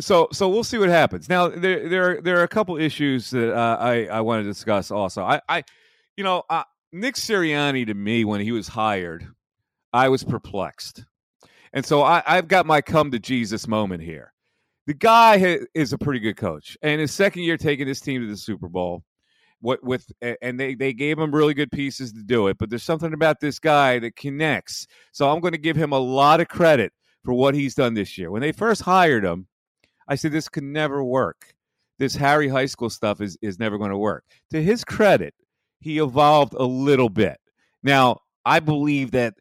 [0.00, 1.28] so so we'll see what happens.
[1.28, 4.48] Now there there are, there are a couple issues that uh, I I want to
[4.48, 5.22] discuss also.
[5.22, 5.62] I I
[6.16, 9.24] you know uh, Nick Sirianni to me when he was hired,
[9.92, 11.04] I was perplexed,
[11.72, 14.32] and so I I've got my come to Jesus moment here.
[14.86, 18.20] The guy ha- is a pretty good coach, and his second year taking his team
[18.22, 19.04] to the Super Bowl.
[19.60, 20.06] What with
[20.42, 23.40] and they they gave him really good pieces to do it, but there's something about
[23.40, 24.86] this guy that connects.
[25.12, 26.92] So I'm going to give him a lot of credit
[27.24, 28.30] for what he's done this year.
[28.30, 29.46] When they first hired him,
[30.06, 31.54] I said this could never work.
[31.98, 34.24] This Harry High School stuff is is never going to work.
[34.50, 35.32] To his credit,
[35.80, 37.38] he evolved a little bit.
[37.82, 39.34] Now, I believe that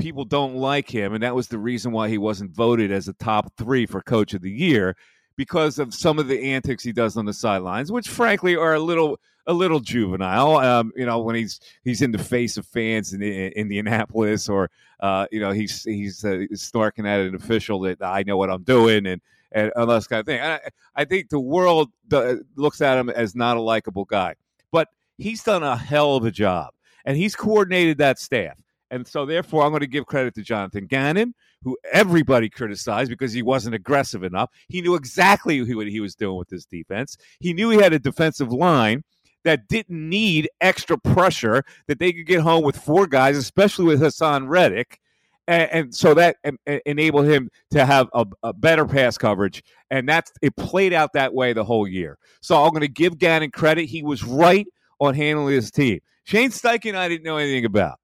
[0.00, 3.12] people don't like him, and that was the reason why he wasn't voted as a
[3.14, 4.96] top three for Coach of the Year
[5.36, 8.80] because of some of the antics he does on the sidelines, which frankly are a
[8.80, 10.56] little a little juvenile.
[10.56, 14.70] Um, you know, when he's he's in the face of fans in, in Indianapolis, or
[15.00, 18.62] uh, you know he's he's uh, snarking at an official that I know what I'm
[18.62, 19.20] doing, and
[19.52, 20.40] and all this kind of thing.
[20.40, 20.60] I,
[20.94, 24.34] I think the world uh, looks at him as not a likable guy,
[24.70, 26.72] but he's done a hell of a job,
[27.04, 28.56] and he's coordinated that staff.
[28.90, 33.32] And so, therefore, I'm going to give credit to Jonathan Gannon, who everybody criticized because
[33.32, 34.50] he wasn't aggressive enough.
[34.68, 37.16] He knew exactly what he was doing with this defense.
[37.38, 39.04] He knew he had a defensive line
[39.44, 44.00] that didn't need extra pressure, that they could get home with four guys, especially with
[44.00, 45.00] Haason Reddick.
[45.46, 49.62] And, and so that en- en- enabled him to have a, a better pass coverage.
[49.90, 52.18] And that's it played out that way the whole year.
[52.40, 53.86] So I'm going to give Gannon credit.
[53.86, 54.66] He was right
[55.00, 56.00] on handling his team.
[56.24, 57.99] Shane Steichen, I didn't know anything about.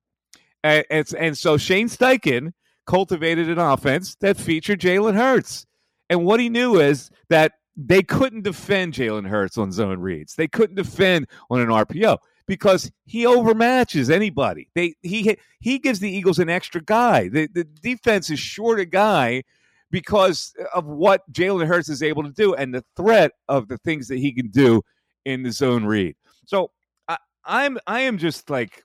[0.66, 2.52] And, and, and so Shane Steichen
[2.86, 5.64] cultivated an offense that featured Jalen Hurts.
[6.10, 10.34] And what he knew is that they couldn't defend Jalen Hurts on zone reads.
[10.34, 14.68] They couldn't defend on an RPO because he overmatches anybody.
[14.74, 17.28] They he he gives the Eagles an extra guy.
[17.28, 19.44] The the defense is short a guy
[19.90, 24.08] because of what Jalen Hurts is able to do and the threat of the things
[24.08, 24.82] that he can do
[25.24, 26.16] in the zone read.
[26.44, 26.70] So
[27.08, 28.82] I, I'm I am just like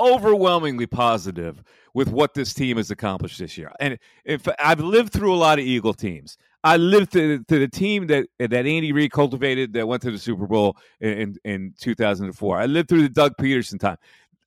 [0.00, 1.62] overwhelmingly positive
[1.94, 3.72] with what this team has accomplished this year.
[3.80, 7.68] And if I've lived through a lot of Eagle teams, I lived to, to the
[7.68, 12.58] team that that Andy Reid cultivated that went to the Super Bowl in, in 2004.
[12.58, 13.96] I lived through the Doug Pederson time.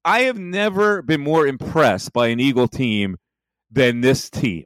[0.06, 3.18] I have never been more impressed by an Eagle team
[3.72, 4.66] than this team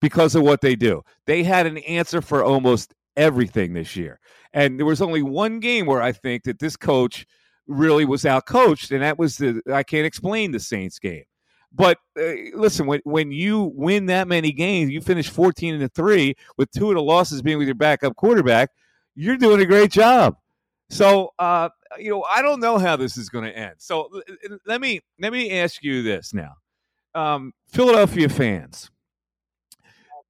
[0.00, 1.02] because of what they do.
[1.26, 4.20] They had an answer for almost everything this year.
[4.52, 7.26] And there was only one game where I think that this coach
[7.66, 11.24] really was outcoached, and that was the I can't explain the Saints game.
[11.72, 16.34] But uh, listen, when when you win that many games, you finish fourteen and three
[16.56, 18.70] with two of the losses being with your backup quarterback.
[19.14, 20.36] You're doing a great job.
[20.90, 23.74] So uh, you know, I don't know how this is going to end.
[23.78, 26.54] So l- let me let me ask you this now,
[27.14, 28.90] um, Philadelphia fans.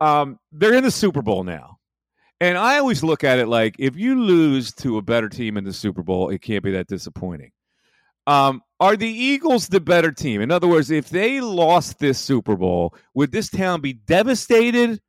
[0.01, 1.76] Um, they're in the Super Bowl now.
[2.41, 5.65] And I always look at it like if you lose to a better team in
[5.65, 7.53] the Super Bowl, it can't be that disappointing.
[8.27, 10.41] Um, are the Eagles the better team?
[10.41, 15.01] In other words, if they lost this Super Bowl, would this town be devastated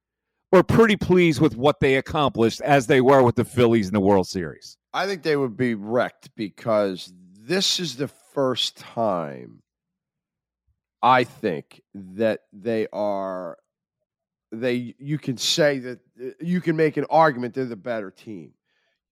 [0.51, 3.99] or pretty pleased with what they accomplished as they were with the Phillies in the
[3.99, 4.77] World Series?
[4.93, 9.61] I think they would be wrecked because this is the first time
[11.01, 13.57] I think that they are
[14.51, 18.53] they you can say that uh, you can make an argument they're the better team.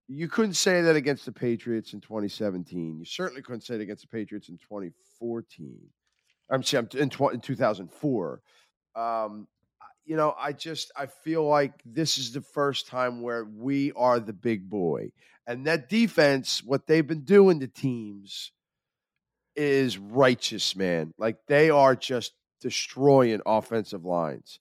[0.08, 3.00] You couldn't say that against the Patriots in 2017.
[3.00, 5.80] You certainly couldn't say it against the Patriots in 2014.
[6.50, 8.42] I'm sorry, in, tw- in 2004.
[8.96, 9.48] Um,
[10.06, 14.20] you know, I just I feel like this is the first time where we are
[14.20, 15.12] the big boy,
[15.48, 18.52] and that defense, what they've been doing to teams,
[19.56, 21.14] is righteous, man.
[21.18, 24.60] Like they are just destroying offensive lines.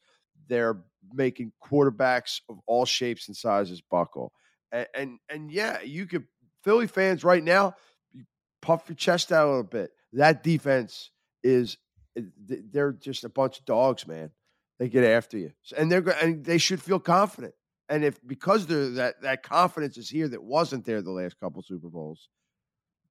[0.48, 0.78] They're
[1.12, 4.32] making quarterbacks of all shapes and sizes buckle.
[4.72, 6.24] And and, and yeah, you could
[6.62, 7.74] Philly fans right now,
[8.12, 8.24] you
[8.62, 9.90] puff your chest out a little bit.
[10.12, 11.10] That defense
[11.42, 11.76] is
[12.16, 14.30] they're just a bunch of dogs, man.
[14.78, 17.54] They get after you, and they're and they should feel confident.
[17.88, 21.62] And if because there that that confidence is here that wasn't there the last couple
[21.62, 22.28] Super Bowls,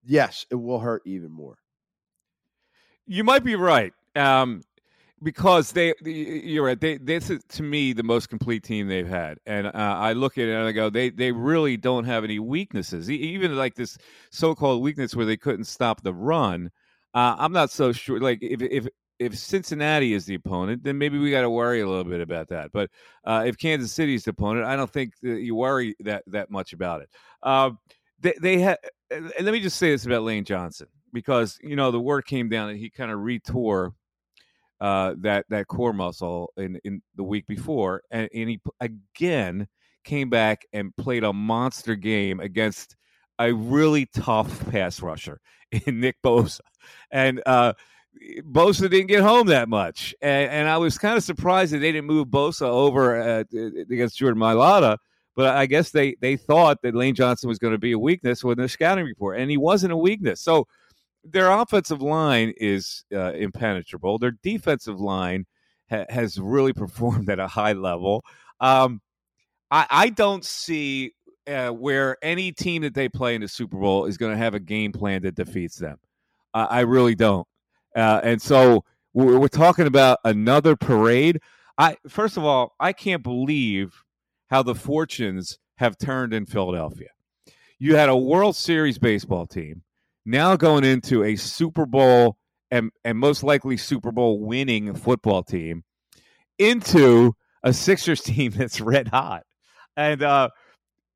[0.03, 1.57] yes, it will hurt even more.
[3.05, 3.93] You might be right.
[4.15, 4.63] Um,
[5.23, 6.79] because they, you're right.
[6.79, 10.37] They, this is to me the most complete team they've had, and uh, I look
[10.37, 13.09] at it and I go, they, they really don't have any weaknesses.
[13.09, 13.97] Even like this
[14.31, 16.69] so-called weakness where they couldn't stop the run.
[17.13, 18.19] Uh, I'm not so sure.
[18.19, 18.87] Like if if
[19.19, 22.49] if Cincinnati is the opponent, then maybe we got to worry a little bit about
[22.49, 22.71] that.
[22.71, 22.89] But
[23.23, 26.73] uh, if Kansas City is the opponent, I don't think you worry that that much
[26.73, 27.09] about it.
[27.41, 27.71] Uh,
[28.19, 28.77] they, they had.
[29.11, 32.69] let me just say this about Lane Johnson because you know the word came down
[32.69, 33.91] that he kind of retore
[34.83, 39.65] uh, that that core muscle in in the week before, and, and he again
[40.03, 42.97] came back and played a monster game against
[43.39, 45.39] a really tough pass rusher
[45.71, 46.59] in Nick Bosa,
[47.11, 47.71] and uh,
[48.41, 51.93] Bosa didn't get home that much, and, and I was kind of surprised that they
[51.93, 53.43] didn't move Bosa over uh,
[53.89, 54.97] against Jordan Mailata.
[55.35, 58.43] But I guess they they thought that Lane Johnson was going to be a weakness
[58.43, 60.41] with their scouting report, and he wasn't a weakness.
[60.41, 60.67] So
[61.23, 64.17] their offensive line is uh, impenetrable.
[64.17, 65.45] Their defensive line
[65.89, 68.23] ha- has really performed at a high level.
[68.59, 69.01] Um,
[69.71, 71.13] I, I, don't see
[71.47, 74.53] uh, where any team that they play in the Super Bowl is going to have
[74.53, 75.97] a game plan that defeats them.
[76.53, 77.47] I, I really don't.
[77.95, 78.83] Uh, and so
[79.13, 81.39] we're, we're talking about another parade.
[81.77, 84.03] I first of all, I can't believe
[84.49, 87.09] how the fortunes have turned in Philadelphia.
[87.79, 89.81] You had a World Series baseball team
[90.25, 92.37] now going into a Super Bowl
[92.71, 95.83] and, and most likely Super Bowl winning football team
[96.57, 97.33] into
[97.63, 99.43] a Sixers team that's red hot.
[99.95, 100.49] And, uh,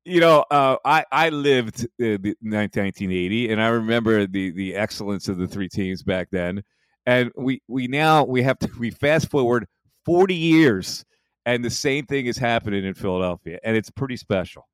[0.08, 5.36] you know, uh, I I lived in 1980, and I remember the the excellence of
[5.36, 6.62] the three teams back then.
[7.04, 9.66] And we we now we have to we fast forward
[10.06, 11.04] 40 years,
[11.44, 14.66] and the same thing is happening in Philadelphia, and it's pretty special.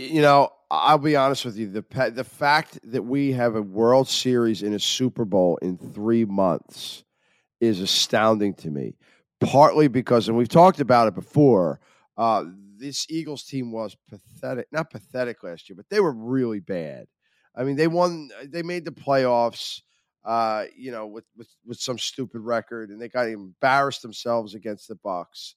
[0.00, 1.68] You know, I'll be honest with you.
[1.68, 6.24] The the fact that we have a World Series and a Super Bowl in three
[6.24, 7.04] months
[7.60, 8.96] is astounding to me.
[9.40, 11.80] Partly because, and we've talked about it before,
[12.16, 12.44] uh,
[12.78, 14.68] this Eagles team was pathetic.
[14.72, 17.06] Not pathetic last year, but they were really bad.
[17.54, 18.30] I mean, they won.
[18.44, 19.82] They made the playoffs.
[20.24, 24.88] Uh, you know, with with with some stupid record, and they got embarrassed themselves against
[24.88, 25.56] the Bucs.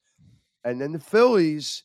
[0.66, 1.84] And then the Phillies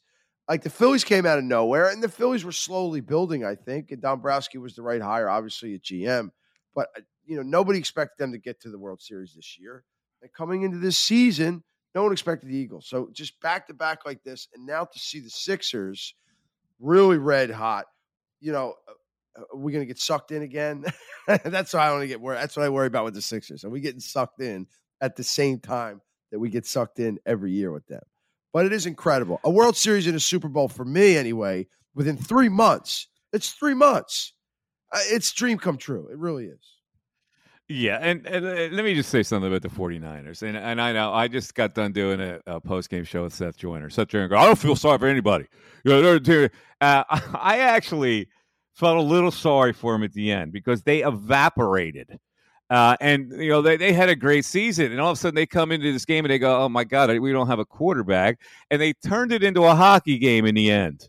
[0.48, 3.44] like the Phillies came out of nowhere, and the Phillies were slowly building.
[3.44, 6.30] I think, and Dombrowski was the right hire, obviously at GM,
[6.74, 9.84] but uh, you know nobody expected them to get to the World Series this year.
[10.22, 11.62] And coming into this season,
[11.94, 12.86] no one expected the Eagles.
[12.88, 16.14] So just back to back like this, and now to see the Sixers
[16.80, 17.86] really red hot.
[18.40, 20.84] You know, uh, are we going to get sucked in again?
[21.26, 22.24] that's why I to get.
[22.24, 23.64] That's what I worry about with the Sixers.
[23.64, 24.66] Are we getting sucked in
[25.00, 28.02] at the same time that we get sucked in every year with them?
[28.58, 29.38] But it is incredible.
[29.44, 33.06] A World Series and a Super Bowl for me, anyway, within three months.
[33.32, 34.32] It's three months.
[34.90, 36.08] Uh, it's dream come true.
[36.10, 36.58] It really is.
[37.68, 40.42] Yeah, and, and uh, let me just say something about the 49ers.
[40.42, 43.32] And and I know I just got done doing a, a post game show with
[43.32, 43.90] Seth Joyner.
[43.90, 45.46] Seth Joyner, I don't feel sorry for anybody.
[45.86, 46.10] Uh,
[46.80, 48.26] I actually
[48.74, 52.18] felt a little sorry for him at the end because they evaporated
[52.70, 55.34] uh, and you know they, they had a great season, and all of a sudden
[55.34, 57.64] they come into this game and they go, "Oh my God, we don't have a
[57.64, 58.38] quarterback,"
[58.70, 61.08] and they turned it into a hockey game in the end.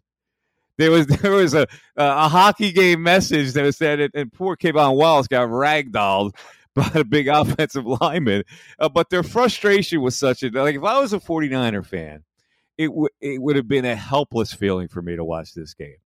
[0.77, 1.67] There was there was a
[1.97, 6.35] a hockey game message that was said, and poor K'Von Wallace got ragdolled
[6.75, 8.43] by a big offensive lineman.
[8.79, 12.23] Uh, but their frustration was such a like if I was a 49er fan,
[12.77, 15.97] it would it would have been a helpless feeling for me to watch this game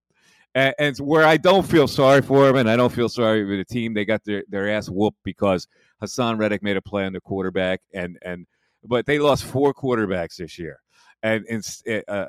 [0.54, 3.56] and, and where I don't feel sorry for him, and I don't feel sorry for
[3.56, 3.94] the team.
[3.94, 5.66] They got their, their ass whooped because
[6.02, 8.46] Haason Reddick made a play on the quarterback, and and
[8.84, 10.80] but they lost four quarterbacks this year,
[11.22, 12.26] and and eh, uh,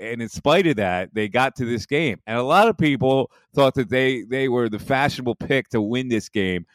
[0.00, 3.30] and in spite of that, they got to this game, and a lot of people
[3.54, 6.66] thought that they they were the fashionable pick to win this game,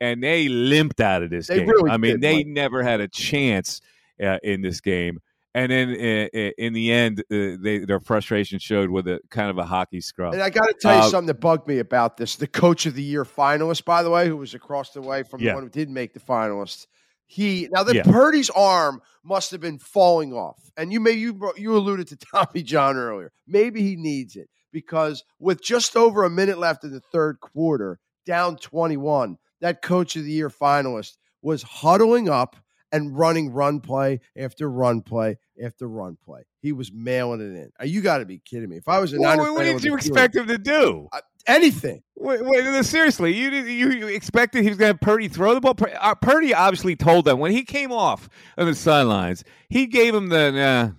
[0.00, 1.68] and they limped out of this they game.
[1.68, 2.46] Really I mean, they Mike.
[2.48, 3.80] never had a chance
[4.22, 5.20] uh, in this game
[5.54, 9.58] and then in, in the end, uh, they, their frustration showed with a kind of
[9.58, 10.32] a hockey scrum.
[10.32, 12.36] And I got to tell you Uh, something that bugged me about this.
[12.36, 15.40] The coach of the year finalist, by the way, who was across the way from
[15.40, 15.50] Yeah.
[15.50, 16.86] the one who didn't make the finalist.
[17.26, 18.02] He now that Yeah.
[18.02, 22.62] Purdy's arm must have been falling off, and you may you you alluded to Tommy
[22.62, 23.30] John earlier.
[23.46, 27.98] Maybe he needs it because with just over a minute left in the third quarter,
[28.26, 32.56] down twenty one, that coach of the year finalist was huddling up
[32.92, 36.42] and running run play after run play after run play.
[36.60, 37.70] He was mailing it in.
[37.80, 38.76] Uh, You got to be kidding me.
[38.76, 41.08] If I was a Well, Niner what did you expect him to do?
[41.46, 42.02] anything?
[42.16, 45.60] Wait, wait, no, seriously, you you, you expected he was going to Purdy throw the
[45.60, 45.74] ball?
[45.74, 48.28] Pur- uh, Purdy obviously told them when he came off
[48.58, 49.42] on the sidelines.
[49.68, 50.94] He gave him the.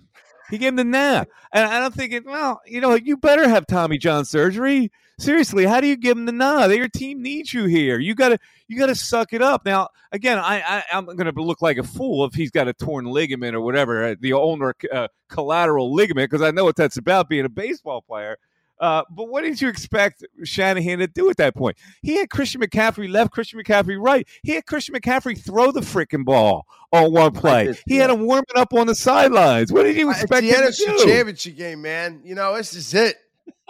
[0.52, 1.24] He gave him the nah.
[1.50, 4.92] And I'm thinking, well, you know, you better have Tommy John surgery.
[5.18, 6.66] Seriously, how do you give him the nah?
[6.66, 7.98] Your team needs you here.
[7.98, 8.38] You gotta
[8.68, 9.64] you gotta suck it up.
[9.64, 13.06] Now, again, I, I am gonna look like a fool if he's got a torn
[13.06, 17.30] ligament or whatever, uh, the ulnar uh, collateral ligament, because I know what that's about
[17.30, 18.36] being a baseball player.
[18.82, 21.76] Uh, but what did you expect Shanahan to do at that point?
[22.02, 24.26] He had Christian McCaffrey left, Christian McCaffrey right.
[24.42, 27.74] He had Christian McCaffrey throw the freaking ball on one play.
[27.86, 29.72] He had him warming up on the sidelines.
[29.72, 32.22] What did you expect it's the NFC championship game, man.
[32.24, 33.18] You know, this is it.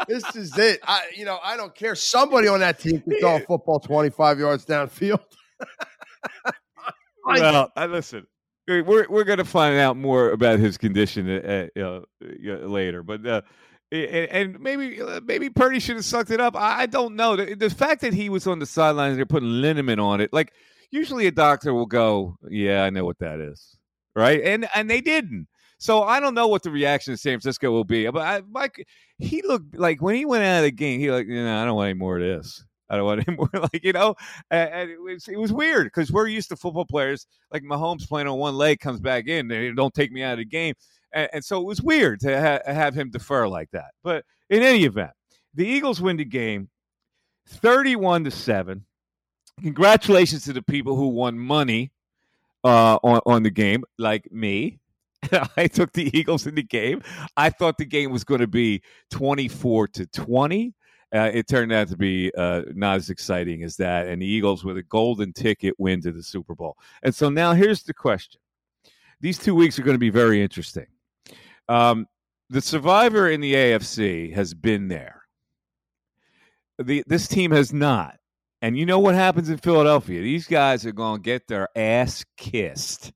[0.08, 0.80] this is it.
[0.82, 1.94] I, you know, I don't care.
[1.94, 5.20] Somebody on that team can throw a football 25 yards downfield.
[7.26, 8.26] well, I listen.
[8.66, 12.00] We're we're going to find out more about his condition uh, uh,
[12.40, 13.42] later, but uh,
[13.92, 16.56] and maybe uh, maybe Purdy should have sucked it up.
[16.56, 17.36] I don't know.
[17.36, 20.32] The, the fact that he was on the sidelines, they're putting liniment on it.
[20.32, 20.52] Like
[20.90, 23.76] usually, a doctor will go, "Yeah, I know what that is,"
[24.16, 24.40] right?
[24.42, 25.46] And and they didn't.
[25.78, 28.08] So I don't know what the reaction of San Francisco will be.
[28.08, 28.86] But I, Mike,
[29.18, 31.64] he looked like when he went out of the game, he like, you know, I
[31.64, 32.64] don't want any more of this.
[32.88, 33.50] I don't want any more.
[33.52, 34.14] Like you know,
[34.50, 38.28] and it was it was weird because we're used to football players like Mahomes playing
[38.28, 40.74] on one leg, comes back in, they don't take me out of the game
[41.12, 43.92] and, and so it was weird to ha- have him defer like that.
[44.02, 45.12] But in any event,
[45.54, 46.68] the Eagles win the game
[47.46, 48.84] 31 to 7.
[49.60, 51.92] Congratulations to the people who won money
[52.64, 54.78] uh, on, on the game, like me.
[55.56, 57.02] I took the Eagles in the game.
[57.36, 60.74] I thought the game was going to be 24 to 20.
[61.14, 64.08] Uh, it turned out to be uh, not as exciting as that.
[64.08, 66.76] And the Eagles with a golden ticket win to the Super Bowl.
[67.02, 68.40] And so now here's the question.
[69.20, 70.86] These two weeks are going to be very interesting.
[71.72, 72.06] Um,
[72.50, 75.22] the survivor in the AFC has been there.
[76.78, 78.18] The, this team has not.
[78.60, 80.20] And you know what happens in Philadelphia?
[80.20, 83.12] These guys are going to get their ass kissed.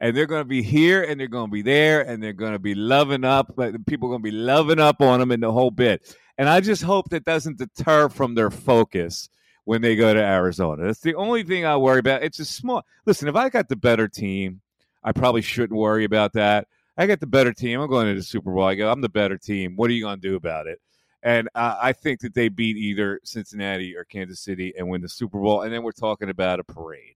[0.00, 2.54] And they're going to be here and they're going to be there and they're going
[2.54, 3.54] to be loving up.
[3.86, 6.16] People are going to be loving up on them in the whole bit.
[6.38, 9.28] And I just hope that doesn't deter from their focus
[9.64, 10.86] when they go to Arizona.
[10.86, 12.22] That's the only thing I worry about.
[12.22, 12.84] It's a small.
[13.04, 14.62] Listen, if I got the better team,
[15.04, 16.68] I probably shouldn't worry about that.
[16.96, 17.80] I got the better team.
[17.80, 18.64] I'm going to the Super Bowl.
[18.64, 19.76] I go, I'm the better team.
[19.76, 20.80] What are you going to do about it?
[21.22, 25.08] And uh, I think that they beat either Cincinnati or Kansas City and win the
[25.08, 25.62] Super Bowl.
[25.62, 27.14] And then we're talking about a parade.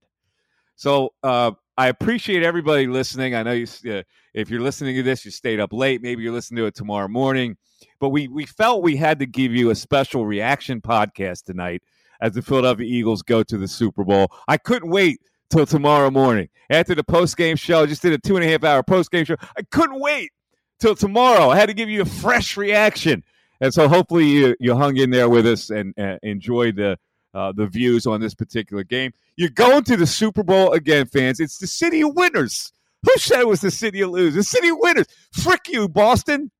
[0.76, 3.34] So uh, I appreciate everybody listening.
[3.34, 4.02] I know you, uh,
[4.34, 6.02] if you're listening to this, you stayed up late.
[6.02, 7.56] Maybe you're listening to it tomorrow morning.
[7.98, 11.82] But we we felt we had to give you a special reaction podcast tonight
[12.20, 14.28] as the Philadelphia Eagles go to the Super Bowl.
[14.48, 15.20] I couldn't wait
[15.50, 16.48] till tomorrow morning.
[16.70, 19.10] After the post game show, I just did a two and a half hour post
[19.10, 19.36] game show.
[19.56, 20.30] I couldn't wait
[20.80, 21.50] till tomorrow.
[21.50, 23.22] I had to give you a fresh reaction.
[23.60, 26.98] And so hopefully you, you hung in there with us and uh, enjoyed the
[27.34, 29.12] uh, the views on this particular game.
[29.36, 31.38] You're going to the Super Bowl again, fans.
[31.38, 32.72] It's the city of winners.
[33.02, 34.34] Who said it was the city of losers?
[34.34, 35.06] The city of winners.
[35.32, 36.50] Frick you, Boston.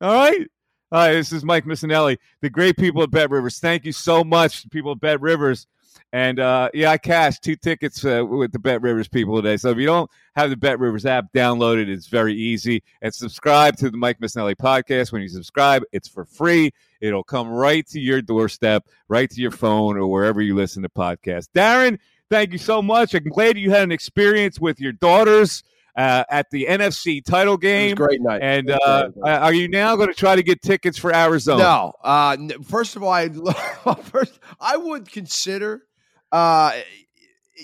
[0.00, 0.48] All right.
[0.90, 3.58] Hi, this is Mike Missanelli, the great people at Bet Rivers.
[3.58, 5.66] Thank you so much, people at Bet Rivers.
[6.12, 9.58] And uh, yeah, I cashed two tickets uh, with the Bet Rivers people today.
[9.58, 11.90] So if you don't have the Bet Rivers app, download it.
[11.90, 12.82] It's very easy.
[13.02, 15.12] And subscribe to the Mike Missanelli podcast.
[15.12, 16.72] When you subscribe, it's for free.
[17.00, 20.88] It'll come right to your doorstep, right to your phone, or wherever you listen to
[20.88, 21.48] podcasts.
[21.54, 21.98] Darren,
[22.30, 23.14] thank you so much.
[23.14, 25.62] I'm glad you had an experience with your daughters.
[25.96, 27.96] Uh, at the NFC title game.
[27.96, 28.40] great night.
[28.40, 31.58] And uh, are you now going to try to get tickets for Arizona?
[31.58, 31.92] No.
[32.04, 33.28] Uh, first of all, I
[34.04, 35.87] first I would consider
[36.32, 36.72] uh,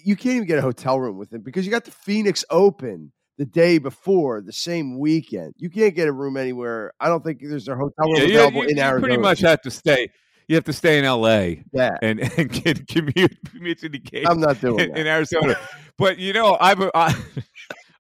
[0.03, 3.13] you can't even get a hotel room with him because you got the Phoenix Open
[3.39, 5.55] the day before, the same weekend.
[5.59, 6.93] You can't get a room anywhere.
[7.01, 8.97] I don't think there's a hotel room yeah, available you, in Arizona.
[8.97, 10.09] You pretty much have to stay.
[10.49, 11.65] You have to stay in L.A.
[11.73, 11.97] Yeah.
[12.03, 14.27] and and get, commute commute to the game.
[14.27, 15.57] I'm not doing in, in Arizona,
[15.99, 16.83] but you know I've.
[16.95, 17.15] I,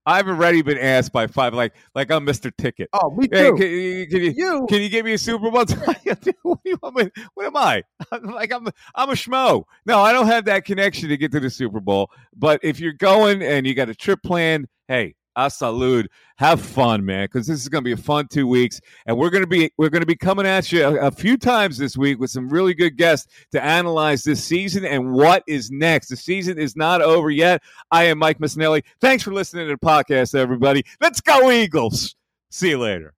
[0.07, 2.52] I've already been asked by five, like like I'm Mr.
[2.57, 2.88] Ticket.
[2.92, 3.36] Oh, me too.
[3.36, 5.64] Hey, can, can, you, you, can you give me a Super Bowl?
[6.42, 7.82] what, you what am I?
[8.12, 9.64] I'm like I'm I'm a schmo.
[9.86, 12.11] No, I don't have that connection to get to the Super Bowl.
[12.36, 16.11] But if you're going and you got a trip planned, hey, a salute.
[16.37, 19.30] Have fun, man, because this is going to be a fun two weeks, and we're
[19.30, 21.97] going to be we're going to be coming at you a, a, few times this
[21.97, 26.09] week with some really good guests to analyze this season and what is next.
[26.09, 27.62] The season is not over yet.
[27.93, 28.82] I am Mike Missanelli.
[29.01, 30.85] Thanks for listening to the podcast, everybody.
[31.01, 32.16] Let's go Eagles.
[32.51, 33.14] See you later.